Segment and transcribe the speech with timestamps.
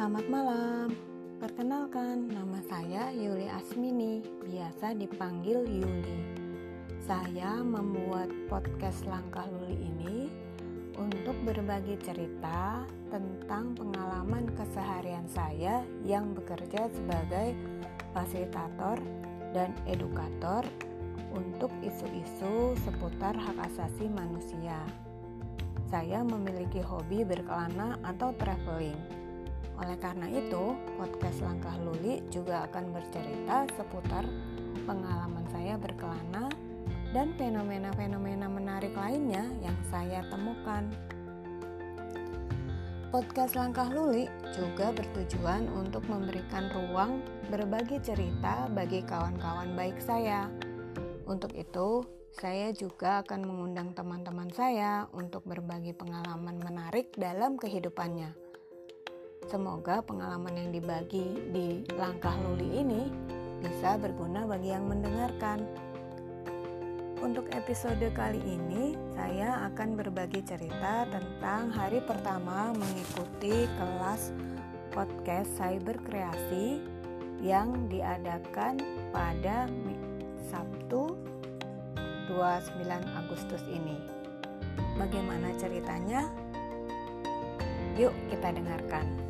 [0.00, 0.96] Selamat malam.
[1.44, 6.16] Perkenalkan, nama saya Yuli Asmini, biasa dipanggil Yuli.
[7.04, 10.32] Saya membuat podcast Langkah Luli ini
[10.96, 17.52] untuk berbagi cerita tentang pengalaman keseharian saya yang bekerja sebagai
[18.16, 18.96] fasilitator
[19.52, 20.64] dan edukator
[21.36, 24.80] untuk isu-isu seputar hak asasi manusia.
[25.92, 29.19] Saya memiliki hobi berkelana atau traveling.
[29.80, 34.28] Oleh karena itu, podcast Langkah Luli juga akan bercerita seputar
[34.84, 36.52] pengalaman saya berkelana
[37.10, 40.86] dan fenomena-fenomena menarik lainnya yang saya temukan.
[43.10, 50.46] Podcast Langkah Luli juga bertujuan untuk memberikan ruang berbagi cerita bagi kawan-kawan baik saya.
[51.26, 58.49] Untuk itu, saya juga akan mengundang teman-teman saya untuk berbagi pengalaman menarik dalam kehidupannya.
[59.50, 63.10] Semoga pengalaman yang dibagi di Langkah Luli ini
[63.58, 65.66] bisa berguna bagi yang mendengarkan.
[67.18, 74.30] Untuk episode kali ini, saya akan berbagi cerita tentang hari pertama mengikuti kelas
[74.94, 76.78] podcast cyber kreasi
[77.42, 78.78] yang diadakan
[79.10, 79.66] pada
[80.46, 81.18] Sabtu
[82.30, 82.86] 29
[83.18, 83.98] Agustus ini.
[84.94, 86.30] Bagaimana ceritanya?
[87.98, 89.29] Yuk kita dengarkan.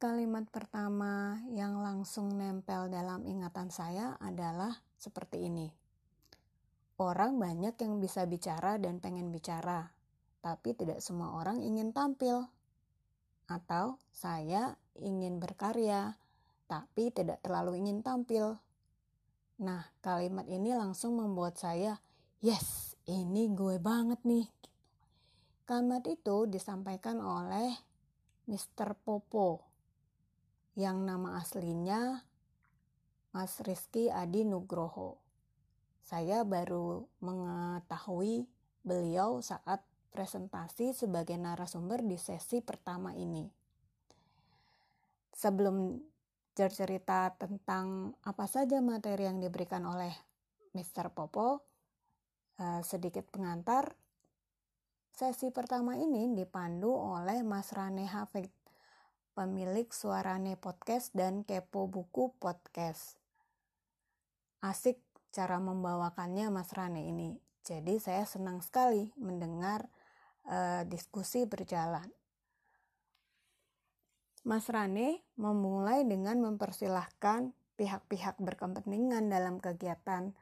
[0.00, 5.68] Kalimat pertama yang langsung nempel dalam ingatan saya adalah seperti ini.
[6.96, 9.92] Orang banyak yang bisa bicara dan pengen bicara,
[10.40, 12.48] tapi tidak semua orang ingin tampil.
[13.48, 16.16] Atau saya ingin berkarya,
[16.64, 18.56] tapi tidak terlalu ingin tampil.
[19.60, 22.00] Nah, kalimat ini langsung membuat saya,
[22.40, 24.48] yes, ini gue banget nih.
[25.68, 27.68] Kalimat itu disampaikan oleh
[28.48, 28.96] Mr.
[28.96, 29.60] Popo
[30.80, 32.24] yang nama aslinya
[33.36, 35.20] Mas Rizky Adi Nugroho.
[36.08, 38.48] Saya baru mengetahui
[38.80, 43.44] beliau saat presentasi sebagai narasumber di sesi pertama ini.
[45.36, 46.09] Sebelum
[46.60, 50.12] bercerita tentang apa saja materi yang diberikan oleh
[50.76, 51.08] Mr.
[51.08, 51.64] Popo,
[52.60, 53.96] eh, sedikit pengantar.
[55.08, 58.52] Sesi pertama ini dipandu oleh Mas Rane Hafid
[59.40, 63.16] pemilik Suarane Podcast dan Kepo Buku Podcast.
[64.60, 65.00] Asik
[65.32, 67.40] cara membawakannya Mas Rane ini.
[67.64, 69.88] Jadi saya senang sekali mendengar
[70.44, 72.04] uh, diskusi berjalan.
[74.40, 80.32] Mas Rane memulai dengan mempersilahkan pihak-pihak berkepentingan dalam kegiatan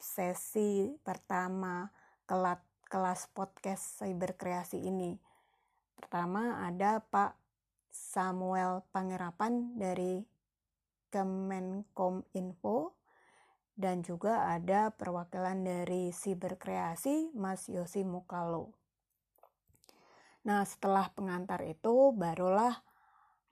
[0.00, 1.92] sesi pertama
[2.24, 5.20] kelas, kelas podcast cyberkreasi ini.
[5.92, 7.36] Pertama ada Pak
[7.92, 10.24] Samuel Pangerapan dari
[11.12, 12.96] Kemenkominfo
[13.76, 18.72] dan juga ada perwakilan dari Siberkreasi Mas Yosi Mukalo.
[20.46, 22.85] Nah, setelah pengantar itu barulah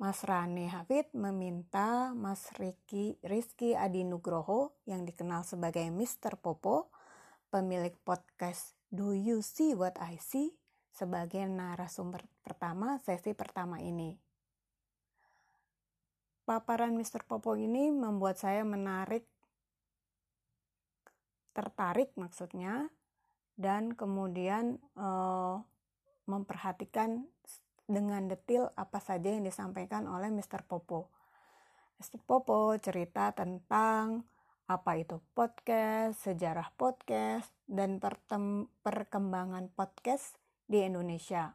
[0.04, 6.36] Mas Rane Hafid meminta Mas Riki, Rizky Adi Nugroho yang dikenal sebagai Mr.
[6.36, 6.92] Popo,
[7.48, 10.52] pemilik podcast Do You See What I See,
[10.92, 14.20] sebagai narasumber pertama sesi pertama ini
[16.44, 17.24] paparan Mr.
[17.24, 19.24] Popo ini membuat saya menarik,
[21.56, 22.92] tertarik maksudnya,
[23.56, 25.64] dan kemudian uh,
[26.28, 27.24] memperhatikan
[27.84, 30.64] dengan detail apa saja yang disampaikan oleh Mr.
[30.64, 31.12] Popo.
[32.00, 32.20] Mr.
[32.24, 34.24] Popo cerita tentang
[34.64, 38.00] apa itu podcast, sejarah podcast, dan
[38.80, 41.52] perkembangan podcast di Indonesia.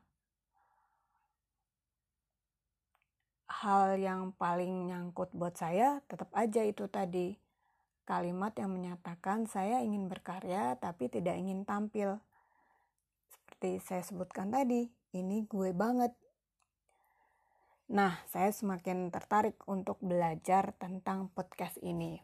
[3.59, 7.35] hal yang paling nyangkut buat saya tetap aja itu tadi
[8.07, 12.17] kalimat yang menyatakan saya ingin berkarya tapi tidak ingin tampil.
[13.29, 16.13] Seperti saya sebutkan tadi, ini gue banget.
[17.89, 22.21] Nah, saya semakin tertarik untuk belajar tentang podcast ini.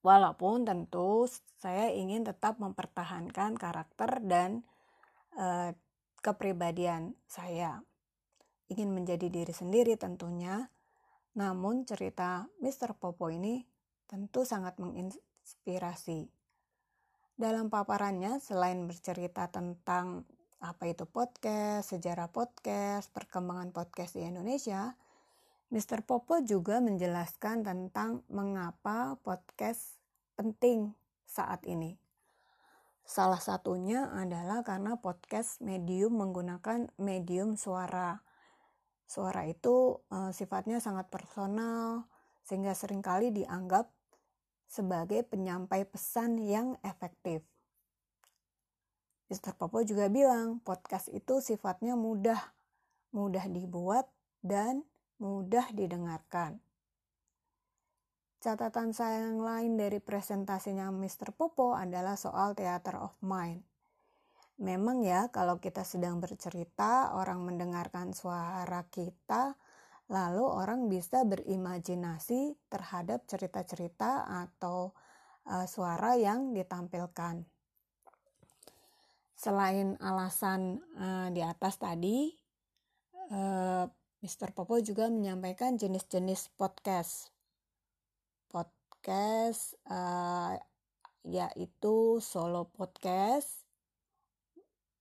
[0.00, 1.28] Walaupun tentu
[1.60, 4.64] saya ingin tetap mempertahankan karakter dan
[5.36, 5.76] uh,
[6.24, 7.84] kepribadian saya
[8.72, 10.72] ingin menjadi diri sendiri tentunya.
[11.36, 12.96] Namun cerita Mr.
[12.96, 13.60] Popo ini
[14.08, 16.32] tentu sangat menginspirasi.
[17.36, 20.24] Dalam paparannya selain bercerita tentang
[20.60, 24.92] apa itu podcast, sejarah podcast, perkembangan podcast di Indonesia,
[25.72, 26.04] Mr.
[26.04, 29.96] Popo juga menjelaskan tentang mengapa podcast
[30.36, 30.92] penting
[31.24, 31.96] saat ini.
[33.06, 38.20] Salah satunya adalah karena podcast medium menggunakan medium suara.
[39.08, 42.06] Suara itu e, sifatnya sangat personal,
[42.44, 43.90] sehingga sering kali dianggap
[44.70, 47.42] sebagai penyampai pesan yang efektif.
[49.30, 49.54] Mr.
[49.54, 52.50] Popo juga bilang, podcast itu sifatnya mudah,
[53.14, 54.10] mudah dibuat,
[54.42, 54.82] dan
[55.22, 56.58] mudah didengarkan.
[58.42, 61.30] Catatan saya yang lain dari presentasinya Mr.
[61.30, 63.62] Popo adalah soal theater of mind.
[64.58, 69.54] Memang ya, kalau kita sedang bercerita, orang mendengarkan suara kita,
[70.10, 74.90] lalu orang bisa berimajinasi terhadap cerita-cerita atau
[75.46, 77.59] uh, suara yang ditampilkan.
[79.40, 82.28] Selain alasan uh, di atas tadi,
[83.32, 83.88] uh,
[84.20, 84.52] Mr.
[84.52, 87.32] Popo juga menyampaikan jenis-jenis podcast
[88.52, 90.60] podcast uh,
[91.24, 93.64] yaitu solo podcast,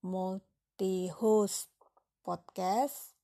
[0.07, 1.67] multi host
[2.23, 3.19] podcast,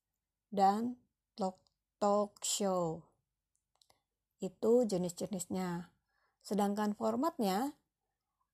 [0.51, 0.99] dan
[1.39, 1.63] talk
[1.95, 3.07] talk show.
[4.43, 5.95] Itu jenis-jenisnya.
[6.43, 7.71] Sedangkan formatnya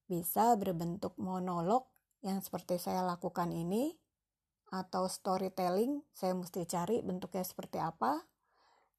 [0.05, 1.90] bisa berbentuk monolog
[2.21, 3.97] yang seperti saya lakukan ini
[4.71, 8.23] atau storytelling, saya mesti cari bentuknya seperti apa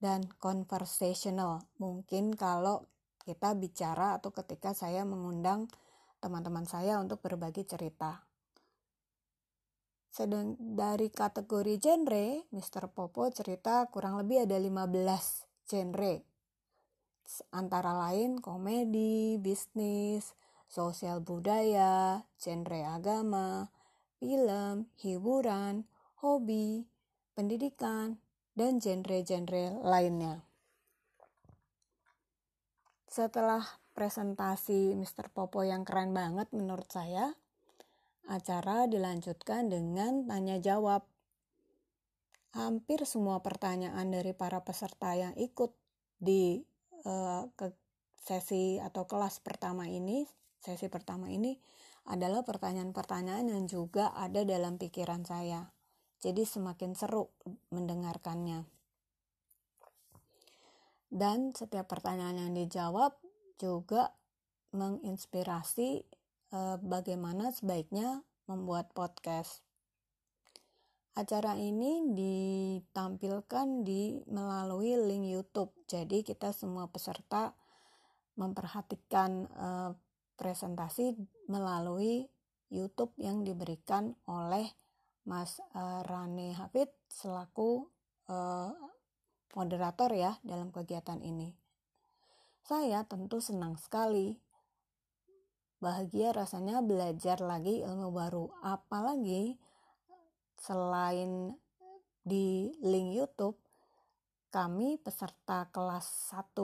[0.03, 1.65] dan conversational.
[1.81, 2.91] Mungkin kalau
[3.23, 5.71] kita bicara atau ketika saya mengundang
[6.19, 8.27] teman-teman saya untuk berbagi cerita.
[10.13, 12.93] Sedang dari kategori genre, Mr.
[12.93, 16.15] Popo cerita kurang lebih ada 15 genre.
[17.49, 20.37] Antara lain komedi, bisnis,
[20.73, 23.69] sosial budaya, genre agama,
[24.17, 25.85] film, hiburan,
[26.25, 26.89] hobi,
[27.37, 28.17] pendidikan,
[28.57, 30.41] dan genre-genre lainnya.
[33.05, 33.61] Setelah
[33.93, 35.29] presentasi Mr.
[35.29, 37.37] Popo yang keren banget menurut saya,
[38.25, 41.05] acara dilanjutkan dengan tanya jawab.
[42.57, 45.77] Hampir semua pertanyaan dari para peserta yang ikut
[46.17, 46.61] di
[47.05, 47.73] uh, ke
[48.17, 50.25] sesi atau kelas pertama ini,
[50.63, 51.59] sesi pertama ini
[52.07, 55.75] adalah pertanyaan-pertanyaan yang juga ada dalam pikiran saya.
[56.23, 57.27] Jadi semakin seru
[57.75, 58.63] mendengarkannya.
[61.13, 63.19] Dan setiap pertanyaan yang dijawab
[63.59, 64.15] juga
[64.73, 65.91] menginspirasi
[66.55, 69.67] eh, bagaimana sebaiknya membuat podcast.
[71.13, 75.75] Acara ini ditampilkan di melalui link YouTube.
[75.85, 77.53] Jadi kita semua peserta
[78.41, 79.93] memperhatikan eh,
[80.43, 81.15] presentasi
[81.47, 82.27] melalui
[82.67, 84.67] YouTube yang diberikan oleh
[85.23, 87.87] Mas uh, Rane Hafid selaku
[88.27, 88.75] uh,
[89.55, 91.55] moderator ya dalam kegiatan ini.
[92.67, 94.35] Saya tentu senang sekali.
[95.79, 99.59] Bahagia rasanya belajar lagi ilmu baru, apalagi
[100.59, 101.55] selain
[102.23, 103.59] di link YouTube,
[104.51, 106.55] kami peserta kelas 1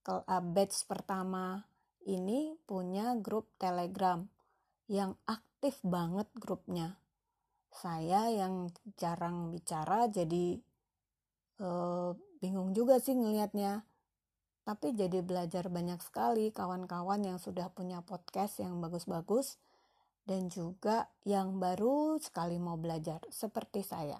[0.00, 1.68] ke uh, batch pertama
[2.06, 4.22] ini punya grup Telegram
[4.86, 6.94] yang aktif banget grupnya
[7.76, 10.56] saya yang jarang bicara jadi
[11.60, 13.84] uh, bingung juga sih ngelihatnya
[14.66, 19.62] tapi jadi belajar banyak sekali kawan-kawan yang sudah punya podcast yang bagus-bagus
[20.26, 24.18] dan juga yang baru sekali mau belajar seperti saya.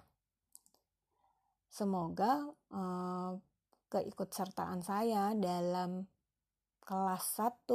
[1.67, 3.35] Semoga uh,
[3.91, 6.07] keikutsertaan saya dalam
[6.87, 7.67] kelas 1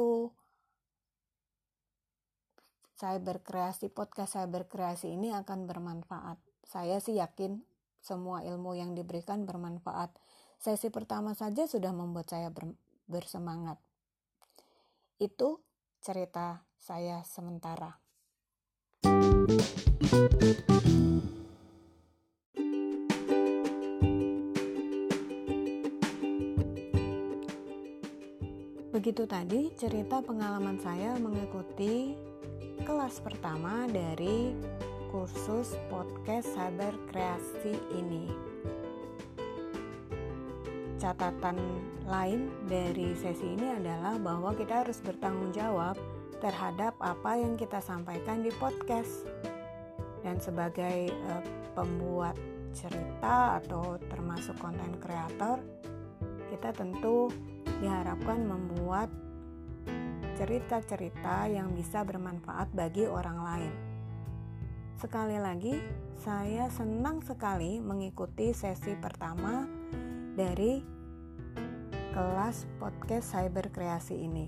[2.97, 6.41] saya berkreasi, podcast saya berkreasi ini akan bermanfaat.
[6.65, 7.61] Saya sih yakin
[8.01, 10.17] semua ilmu yang diberikan bermanfaat.
[10.57, 12.73] Sesi pertama saja sudah membuat saya ber,
[13.05, 13.77] bersemangat.
[15.21, 15.61] Itu
[16.01, 18.01] cerita saya sementara.
[29.13, 32.17] Begitu tadi cerita pengalaman saya mengikuti
[32.81, 34.57] kelas pertama dari
[35.13, 38.25] kursus podcast Sabar Kreasi ini.
[40.97, 41.61] Catatan
[42.09, 45.93] lain dari sesi ini adalah bahwa kita harus bertanggung jawab
[46.41, 49.29] terhadap apa yang kita sampaikan di podcast.
[50.25, 51.45] Dan sebagai uh,
[51.77, 52.33] pembuat
[52.73, 55.61] cerita atau termasuk konten kreator,
[56.49, 57.29] kita tentu
[57.83, 59.11] diharapkan membuat
[60.39, 63.73] cerita-cerita yang bisa bermanfaat bagi orang lain.
[64.95, 65.83] Sekali lagi,
[66.15, 69.67] saya senang sekali mengikuti sesi pertama
[70.39, 70.79] dari
[72.15, 74.47] kelas podcast cyber kreasi ini.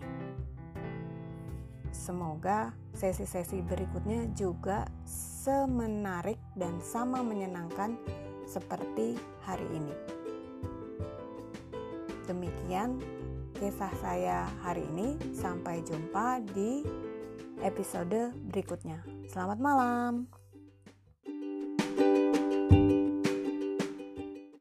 [1.96, 7.96] semoga sesi-sesi berikutnya juga semenarik dan sama menyenangkan
[8.44, 9.16] seperti
[9.48, 9.96] hari ini.
[12.28, 13.00] Demikian
[13.56, 15.16] kisah saya hari ini.
[15.32, 16.84] Sampai jumpa di
[17.64, 19.02] episode berikutnya.
[19.32, 20.35] Selamat malam.